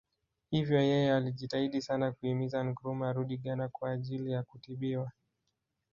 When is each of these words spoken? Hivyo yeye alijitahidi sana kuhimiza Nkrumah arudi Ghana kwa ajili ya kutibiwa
Hivyo 0.49 0.79
yeye 0.81 1.13
alijitahidi 1.13 1.81
sana 1.81 2.11
kuhimiza 2.11 2.63
Nkrumah 2.63 3.09
arudi 3.09 3.37
Ghana 3.37 3.69
kwa 3.69 3.91
ajili 3.91 4.31
ya 4.31 4.43
kutibiwa 4.43 5.11